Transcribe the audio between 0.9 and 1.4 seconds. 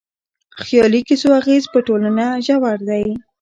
کيسو